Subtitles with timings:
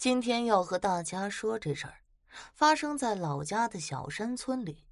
[0.00, 2.00] 今天要和大家说这事儿，
[2.54, 4.86] 发生在老家的小山村里，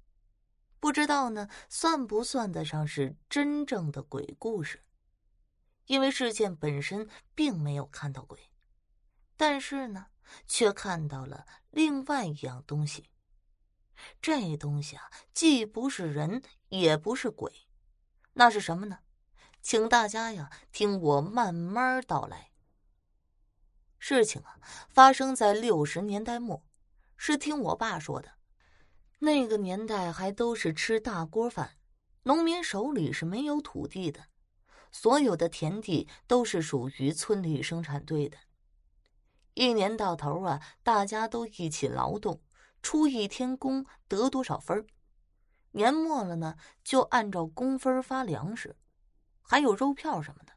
[0.79, 4.83] 不知道呢算不算得上是真正的鬼故事？
[5.87, 8.51] 因为事件本身并没有看到鬼，
[9.35, 10.09] 但是呢，
[10.45, 13.09] 却看到了另外一样东西。
[14.21, 17.51] 这东西啊，既不是人，也不是鬼，
[18.33, 18.99] 那是什么呢？
[19.59, 22.48] 请大家呀，听我慢慢道来。
[24.09, 26.63] 事情啊，发生在六十年代末，
[27.15, 28.31] 是听我爸说的。
[29.19, 31.77] 那个年代还都是吃大锅饭，
[32.23, 34.21] 农民手里是没有土地的，
[34.91, 38.35] 所有的田地都是属于村里生产队的。
[39.53, 42.41] 一年到头啊，大家都一起劳动。
[42.81, 44.87] 出一天工得多少分
[45.73, 48.75] 年末了呢，就按照工分发粮食，
[49.43, 50.53] 还有肉票什么的。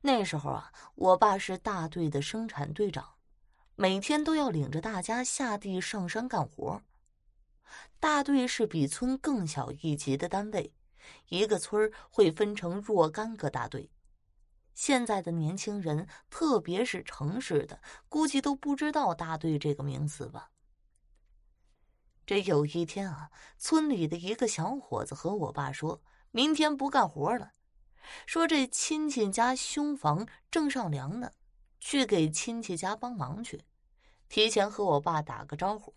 [0.00, 3.14] 那时候啊，我爸是大队的生产队长，
[3.74, 6.82] 每天都要领着大家下地上山干活。
[7.98, 10.72] 大队是比村更小一级的单位，
[11.28, 13.90] 一个村会分成若干个大队。
[14.72, 20.50] 现在的年轻人，特别是城市的，估计都不知道大队这个名词吧。
[22.24, 27.52] 这有一天啊，村里的一个小伙子和我爸说：“明天不干活了，
[28.26, 31.30] 说这亲戚家修房正上梁呢，
[31.80, 33.64] 去给亲戚家帮忙去，
[34.28, 35.94] 提前和我爸打个招呼。”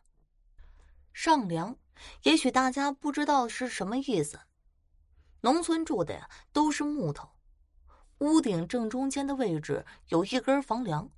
[1.13, 1.75] 上梁，
[2.23, 4.39] 也许大家不知道是什么意思。
[5.41, 7.29] 农村住的呀都是木头，
[8.19, 11.09] 屋顶正中间的位置有一根房梁，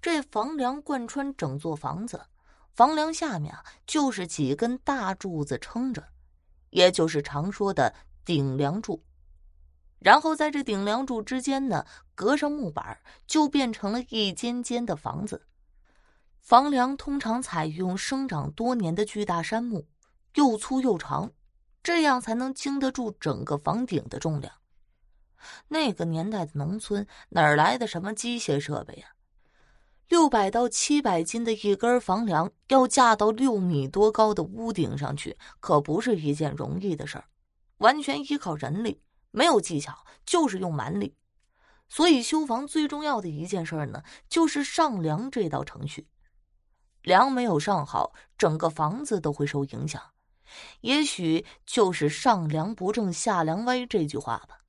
[0.00, 2.26] 这房梁贯穿整座房子。
[2.74, 3.54] 房梁下面，
[3.86, 6.08] 就是几根大柱子撑着，
[6.70, 9.04] 也就是常说的顶梁柱。
[10.02, 15.46] 然后在这顶梁柱之间呢，隔上木板，就变成了一间间的房子。
[16.40, 19.86] 房梁通常采用生长多年的巨大杉木，
[20.34, 21.30] 又粗又长，
[21.82, 24.52] 这样才能经得住整个房顶的重量。
[25.68, 29.08] 那个年代的农村哪儿来的什么机械设备呀？
[30.08, 37.24] 六百到七百斤的一根房梁要架到六米多高的屋顶上去，可不是一件容易的事儿，
[37.78, 39.00] 完全依靠人力，
[39.32, 41.16] 没有技巧，就是用蛮力。
[41.88, 46.08] 所以修房最重要的一件事呢，就是上梁这道程序。
[47.02, 50.00] 梁没有上好，整个房子都会受影响。
[50.82, 54.60] 也许就是“上梁不正下梁歪”这句话吧。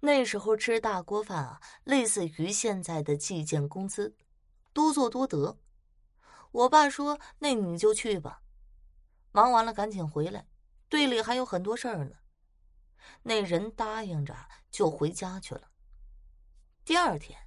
[0.00, 4.16] 那时候吃大锅饭啊，类似于现在的计件工资。
[4.72, 5.58] 多做多得，
[6.50, 8.40] 我爸说：“那你就去吧，
[9.32, 10.46] 忙完了赶紧回来，
[10.88, 12.16] 队里还有很多事儿呢。”
[13.22, 14.36] 那人答应着
[14.70, 15.70] 就回家去了。
[16.84, 17.38] 第二天，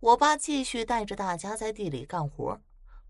[0.00, 2.60] 我爸继续带着大家在地里干活，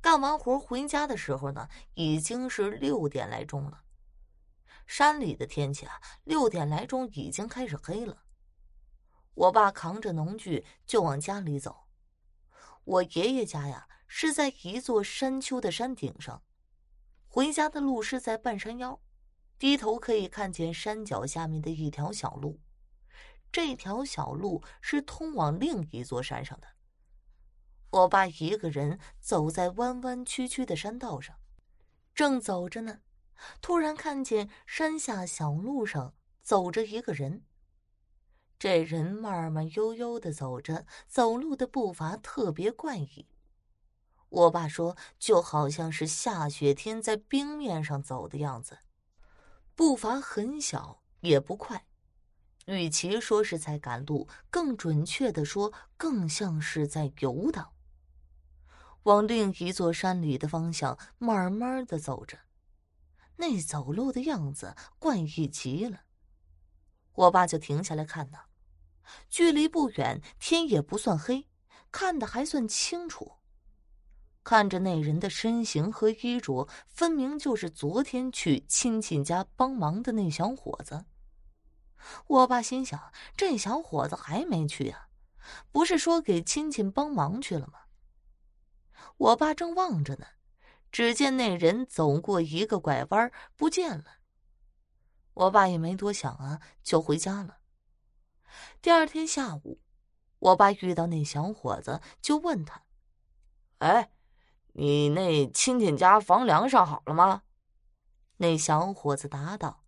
[0.01, 3.83] 干完活回家的时候呢，已经是六点来钟了。
[4.87, 8.25] 山里的天气啊，六点来钟已经开始黑了。
[9.35, 11.89] 我爸扛着农具就往家里走。
[12.85, 16.43] 我爷爷家呀是在一座山丘的山顶上，
[17.27, 19.01] 回家的路是在半山腰，
[19.65, 22.61] 低头可以看见山脚下面的一条小路，
[23.51, 26.67] 这条小路是通往另一座山上的。
[27.89, 31.35] 我爸一个人走在弯弯曲曲的山道上，
[32.15, 33.01] 正走着呢，
[33.63, 37.47] 突然看见山下小路上走着一个人。
[38.59, 43.31] 这人慢慢悠悠的走着，走路的步伐特别怪异。
[44.29, 48.81] 我爸说，就好像是下雪天在冰面上走的样子，
[49.75, 51.87] 步伐很小，也不快。
[52.67, 57.73] 与其说是在赶路，更准确的说，更像是在游荡。
[59.03, 62.39] 往另一座山里的方向慢慢的走着，
[63.37, 66.05] 那走路的样子怪异极了。
[67.13, 68.39] 我爸就停下来看呢，
[69.29, 71.49] 距离不远，天也不算黑，
[71.93, 73.33] 看得还算清楚。
[74.45, 81.07] 看着那人的身形和衣着，分明就是昨天去亲戚家帮忙的那小伙子。
[82.27, 85.09] 我爸心想：这小伙子还没去啊？
[85.73, 87.81] 不是说给亲戚帮忙去了吗？
[89.17, 90.27] 我爸正望着呢，
[90.93, 94.05] 只见那人走过一个拐弯，不见了。
[95.33, 97.59] 我爸也没多想啊，就回家了。
[98.83, 99.81] 第二天下午，
[100.39, 102.83] 我爸遇到那小伙子，就问他
[103.79, 104.13] ：“哎，
[104.75, 107.43] 你那亲戚家房梁上好了吗？”
[108.39, 109.85] 那小伙子答道：“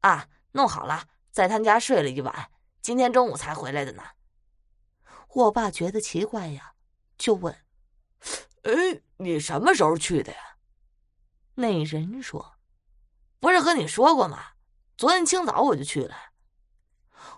[0.00, 2.50] 啊，弄好了，在他家睡了一晚，
[2.80, 4.02] 今天中午才回来的呢。”
[5.34, 6.74] 我爸觉得奇怪呀，
[7.18, 7.54] 就问
[8.64, 10.56] ：“哎，你什么时候去的呀？
[11.54, 12.56] 那人说
[13.40, 14.52] ：“不是和你说过吗？
[14.96, 16.14] 昨天清早我就去了。”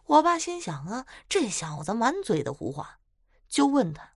[0.07, 2.99] 我爸心想啊，这小子满嘴的胡话，
[3.49, 4.15] 就问他：“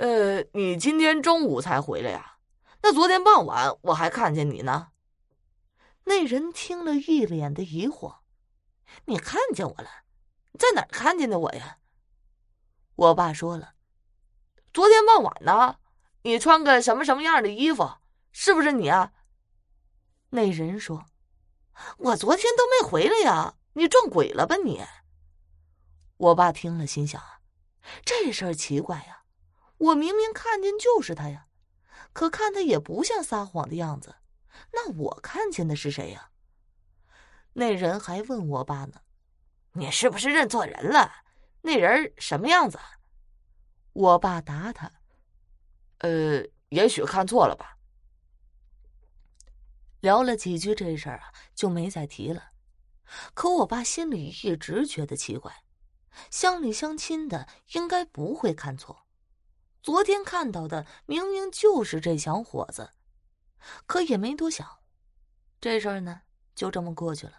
[0.00, 2.38] 呃，你今天中午才回来呀？
[2.80, 4.92] 那昨天傍晚我还看见你呢。”
[6.04, 8.20] 那人听了一脸的疑惑
[9.04, 9.90] ：“你看见我了？
[10.58, 11.76] 在哪儿看见的我呀？”
[12.96, 13.74] 我爸说了
[14.72, 15.76] ：“昨天傍晚呢，
[16.22, 17.98] 你穿个什么什么样的衣服？
[18.32, 19.12] 是不是你啊？”
[20.30, 21.04] 那人说
[21.98, 24.82] ：“我昨天都没回来呀。”你撞鬼了吧你！
[26.16, 27.22] 我爸听了，心想：
[28.04, 29.19] 这事儿奇怪呀，
[29.80, 31.46] 我明明看见就是他呀，
[32.12, 34.16] 可看他也不像撒谎的样子，
[34.72, 36.30] 那我看见的是谁呀？
[37.54, 39.00] 那人还问我爸呢
[39.72, 41.10] ：“你是不是认错人了？
[41.62, 42.78] 那人什么样子？”
[43.92, 44.92] 我爸答他
[45.98, 47.78] ：“呃，也许看错了吧。”
[50.00, 52.52] 聊了几句这事儿啊，就没再提了。
[53.34, 55.64] 可我爸心里一直觉得奇怪，
[56.30, 59.06] 乡里乡亲的应该不会看错，
[59.82, 62.90] 昨天看到的明明就是这小伙子，
[63.86, 64.80] 可也没多想，
[65.58, 66.22] 这事儿呢
[66.54, 67.38] 就这么过去了。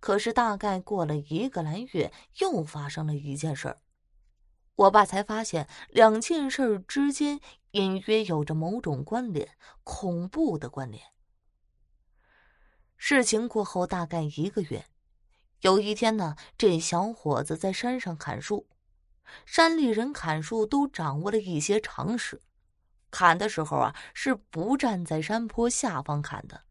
[0.00, 3.80] 可是大概过了一个来月，又发生了一件事儿，
[4.74, 7.40] 我爸才发现两件事之间
[7.72, 11.02] 隐约有着某种关联，恐怖的关联。
[12.96, 14.86] 事情过后大概一个月，
[15.60, 18.66] 有一天呢，这小伙子在山上砍树。
[19.44, 22.40] 山里人砍树都掌握了一些常识，
[23.10, 26.64] 砍的时候啊是不站在山坡下方砍的，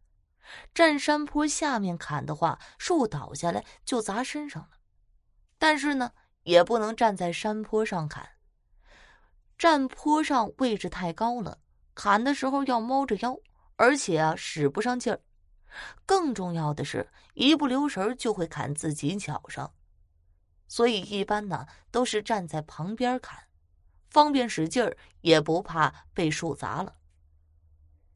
[0.74, 4.70] 站山坡下面砍的话，树倒下来就砸身上了。
[5.58, 6.12] 但是呢，
[6.44, 8.30] 也不能站在山坡上砍，
[9.58, 11.60] 站坡上位置太高了，
[11.96, 13.38] 砍的时候要猫着腰，
[13.78, 15.22] 而且啊使不上劲儿。
[16.06, 19.74] 更重要的是，一不留神就会砍自己脚上，
[20.74, 23.44] 所以一般呢都是站在旁边砍，
[24.10, 26.96] 方便使劲儿，也不怕被树砸了。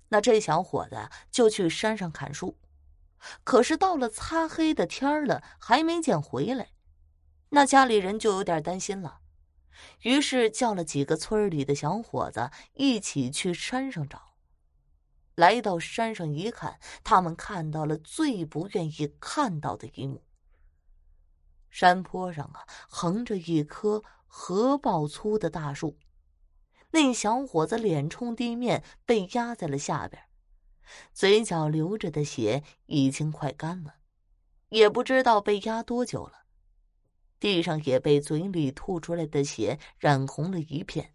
[0.08, 2.58] 那这小伙子就去山上砍树，
[3.44, 6.70] 可是到了擦黑的天了，还没见回来，
[7.50, 9.20] 那家里人就有点担心了，
[10.02, 14.34] 于是叫了几个村里的小伙子一起去山上找。
[15.36, 20.24] 来到山上一看，他们看到了最不愿意看到的一幕。
[21.78, 25.96] 山坡上啊，横着一棵河抱粗的大树，
[26.90, 30.24] 那小伙子脸冲地面，被压在了下边，
[31.14, 33.98] 嘴角流着的血已经快干了，
[34.70, 36.46] 也不知道被压多久了，
[37.40, 41.14] 地上也被嘴里吐出来的血染红了一片。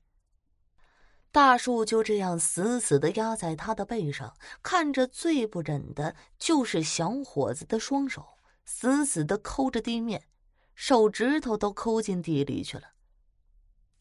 [1.33, 8.25] 大树就这样死死的压在他的背上，看着最不忍的就是小伙子的双手
[8.65, 10.29] 死死的抠着地面，
[10.75, 12.93] 手指头都抠进地里去了。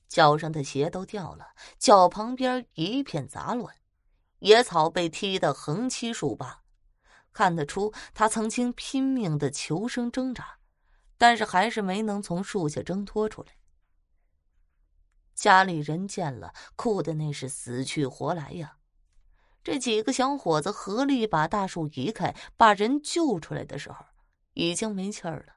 [0.08, 3.76] 脚上的鞋都掉了，脚旁边一片杂乱，
[4.40, 6.64] 野草被踢得横七竖八，
[7.32, 10.60] 看得出他曾经拼命的求生挣扎，
[11.18, 13.56] 但是还是没能从树下挣脱出来。
[15.34, 18.78] 家里人见了，哭的那是死去活来呀！
[19.63, 24.06] 这几个小伙子合力把大树移开，把人救出来的时候，
[24.54, 25.54] 已经没气儿了。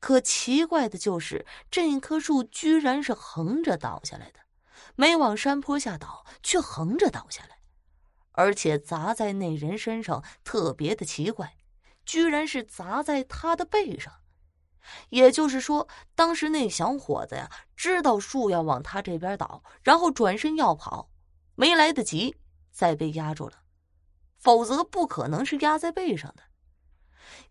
[0.00, 4.40] 可奇怪的就是，这棵树居然是横着倒下来的，
[4.96, 7.58] 没往山坡下倒，却横着倒下来，
[8.32, 11.56] 而且砸在那人身上特别的奇怪，
[12.04, 14.12] 居然是砸在他的背上。
[15.08, 21.10] 也就是说，当时那小伙子呀，知道树要往他这边倒，然后转身要跑，
[21.54, 22.36] 没来得及，
[22.70, 23.62] 再被压住了。
[24.36, 26.42] 否则不可能是压在背上的。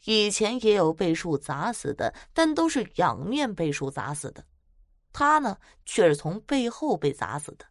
[0.05, 4.45] 以前也有被树砸死的，但都是仰面被树砸死的，
[5.11, 7.65] 他呢却是从背后被砸死的，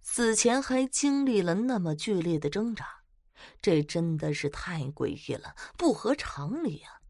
[0.00, 3.02] 死前还经历了那么剧烈的挣扎，
[3.60, 7.00] 这真的是太诡异了，不合常理啊！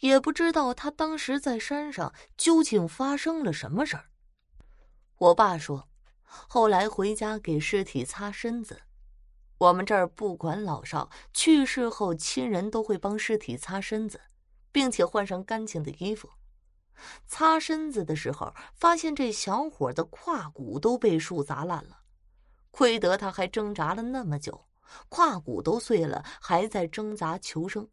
[0.00, 4.06] 也不知道他当时在山上究竟发生了什么事儿。
[5.18, 5.88] 我爸说，
[6.24, 8.82] 后来回家给尸体擦身子。
[9.62, 14.20] 我们这儿不管老少，去世后亲人都会帮尸体擦身子，
[14.72, 16.28] 并且换上干净的衣服。
[17.28, 22.00] 擦身子的时候，发现这小伙的胯骨都被树砸烂了。
[22.72, 24.66] 亏得他还挣扎了那么久，
[25.08, 27.88] 胯骨都碎了，还在挣扎求生。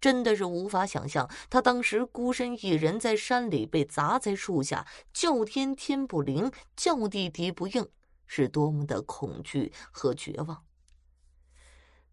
[0.00, 7.86] 真的是无法想象，他当时孤身一人在山里被砸在树下，叫天天不灵，叫地地不应，
[8.24, 10.64] 是多么的恐惧和绝望。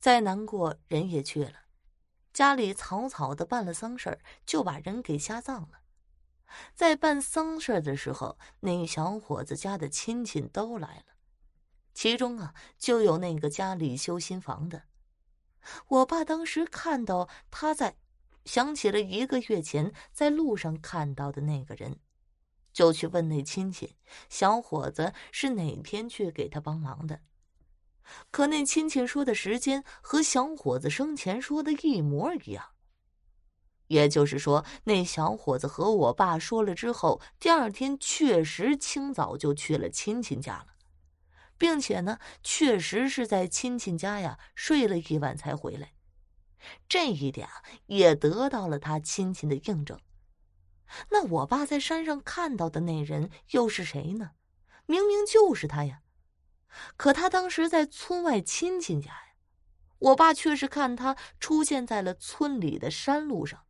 [0.04, 1.54] 再难过，人也去了，
[2.34, 5.80] 家里草草的办了丧事就把人给下葬了。
[6.76, 11.16] 在办丧事的时候，那小伙子家的亲戚都来了，
[11.94, 14.84] 其中啊，就有那个家里修新房的。
[15.88, 17.96] 我爸当时看到他在，
[18.44, 21.98] 想起了一个月前在路上看到的那个人，
[22.74, 23.96] 就去问那亲戚
[24.28, 27.22] 小伙子是哪天去给他帮忙的。
[28.32, 32.72] 可那亲戚说的时间和小伙子生前说的一模一样。
[33.88, 40.68] 也就是说，那小伙子和我爸说了之后，第二天确实清早就去了亲戚家了。
[41.56, 45.94] 并且呢，确实是在亲戚家呀睡了一晚才回来，
[46.90, 47.48] 这一点
[47.86, 49.98] 也得到了他亲戚的印证。
[51.10, 54.32] 那我爸在山上看到的那人又是谁呢？
[54.88, 56.02] 明明就是他呀！
[56.98, 59.36] 可他当时在村外亲戚家呀，
[60.00, 63.64] 我爸却是看他出现在了村里的山路上，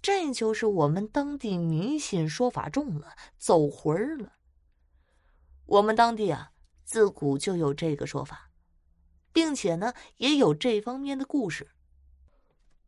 [0.00, 4.34] 这就是我们当地迷信说法中了，走魂了。
[5.66, 6.52] 我们当地啊。
[6.90, 8.50] 自古就有这个说法，
[9.30, 11.72] 并且呢，也有这方面的故事。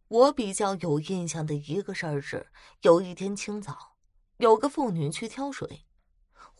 [0.08, 3.98] 我比较有印象的一个事儿是，有一天清早，
[4.38, 5.84] 有个妇女去挑水，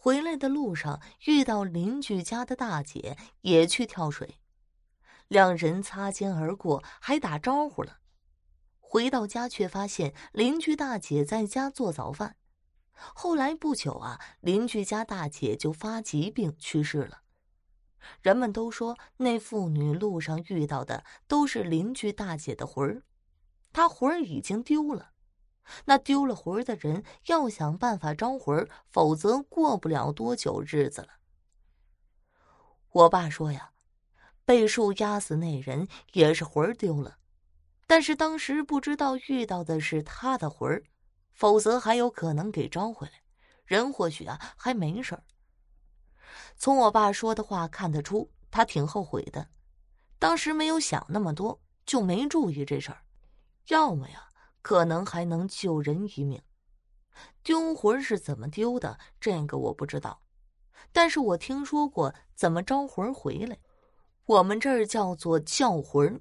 [0.03, 4.41] 回来的路上遇到邻居家的大姐也去挑水，
[5.29, 7.99] 两人擦肩而过，还打招呼了。
[8.79, 12.37] 回到家却发现邻居大姐在家做早饭。
[12.95, 17.21] 后来不久啊，邻居家大姐就发疾病去世了。
[18.23, 23.03] 人们都说，那妇女路上遇到的都是邻居大姐的魂儿，
[23.71, 25.11] 她魂儿已经丢了。
[25.85, 31.09] 那丢了魂儿的人要想办法招魂儿，否则过不了多久日子了。
[32.91, 33.71] 我爸说呀，
[34.45, 37.19] 被树压死那人也是魂儿丢了，
[37.87, 40.83] 但是当时不知道遇到的是他的魂儿，
[41.33, 43.23] 否则还有可能给招回来，
[43.65, 45.23] 人或许啊还没事儿。
[46.57, 49.49] 从我爸说的话看得出，他挺后悔的，
[50.19, 53.03] 当时没有想那么多，就没注意这事儿。
[53.69, 54.30] 要么呀，
[54.63, 56.43] 可能还能救人一命。
[57.43, 58.99] 丢魂是怎么丢的？
[59.21, 60.23] 这个我不知道，
[60.93, 63.59] 但是我听说过怎么招魂回来。
[64.27, 66.21] 我们这儿叫做叫魂。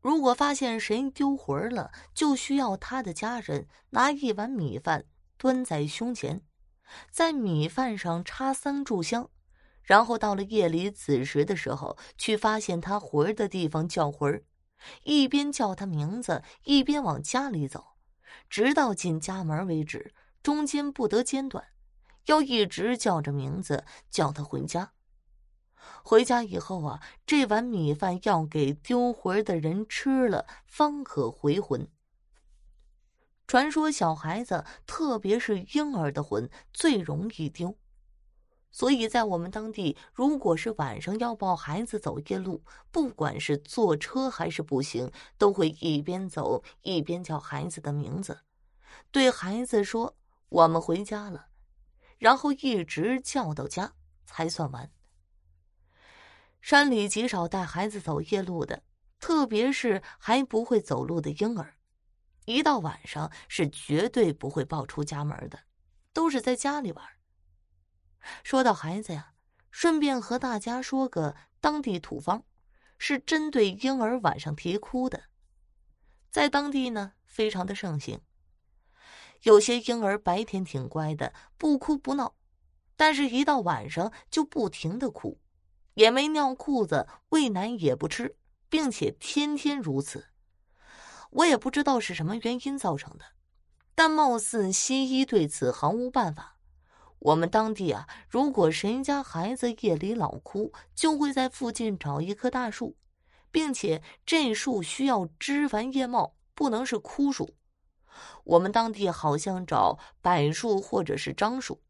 [0.00, 5.04] 如果发现谁丢魂了，就需要他的家人拿一碗米饭
[5.36, 6.42] 端在胸前，
[7.10, 9.30] 在米饭上插三炷香。
[9.82, 14.42] 然后到了夜里子时的时候，去发现他魂的地方叫魂儿，
[15.04, 17.96] 一边叫他名字，一边往家里走，
[18.48, 21.68] 直到进家门为止，中间不得间断，
[22.26, 24.92] 要一直叫着名字，叫他回家。
[26.02, 31.88] 回家以后啊，这碗米饭要给丢魂的人吃了，方可回魂。
[33.46, 37.76] 传说小孩子，特别是婴儿的魂，最容易丢。
[38.76, 48.40] 所以在我们当地，如果是晚上要抱孩子走夜路，不管是坐车还是步行，都会一边走一边叫孩子的名字，
[49.10, 50.14] 对孩子说
[50.50, 51.46] ：“我们回家了。”
[52.20, 53.94] 然后一直叫到家
[54.26, 54.90] 才算完。
[56.60, 58.82] 山里极少带孩子走夜路的，
[59.18, 61.76] 特别是还不会走路的婴儿，
[62.44, 65.60] 一到晚上是绝对不会抱出家门的，
[66.12, 67.15] 都是在家里玩。
[68.42, 69.32] 说到孩子呀，
[69.70, 72.44] 顺便和大家说个当地土方，
[72.98, 75.24] 是针对婴儿晚上啼哭的，
[76.30, 78.20] 在当地呢非常的盛行。
[79.42, 82.34] 有些婴儿白天挺乖的，不哭不闹，
[82.96, 85.38] 但是一到晚上就不停的哭，
[85.94, 88.36] 也没尿裤子，喂奶也不吃，
[88.68, 90.28] 并且天天如此。
[91.30, 93.24] 我也不知道是什么原因造成的，
[93.94, 96.55] 但貌似西医对此毫无办法。
[97.18, 102.96] 我们当地啊，如果谁家孩子夜里老哭，就会在附近找一棵大树，
[103.50, 107.54] 并且这树需要枝繁叶茂，不能是枯树。
[108.44, 111.82] 我们当地好像找柏树或者是樟树，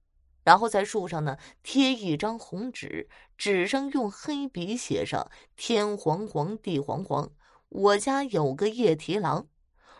[0.42, 7.30] 然后在树上呢贴一张红纸，纸上用黑笔写上“天黄黄，地黄黄，
[7.68, 9.48] 我家有个夜啼郎，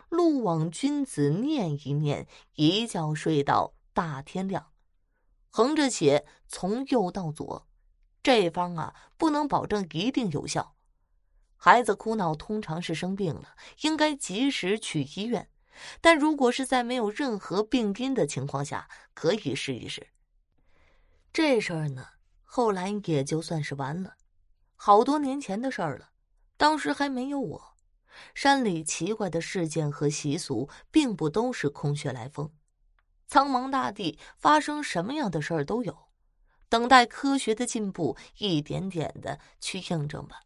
[0.09, 4.67] 路往君子念一念，一觉睡到大天亮。”
[5.57, 7.67] 横着写，从右到左，
[8.21, 10.75] 这方啊不能保证一定有效。
[11.55, 15.49] 孩子哭闹通常是生病了，应该及时去医院。
[15.99, 20.09] 但如果是在没有任何病因的情况下，可以试一试。
[21.33, 22.05] 这事儿呢，
[22.43, 24.13] 后来也就算是完了，
[24.75, 26.11] 好多年前的事儿了。
[26.55, 27.75] 当时还没有我。
[28.35, 32.51] 山里奇怪的事件和习俗，并不都是空穴来风。
[33.27, 35.95] 苍茫大地，发生什么样的事儿都有，
[36.69, 40.41] 等待科学的进步一点点的去印证吧。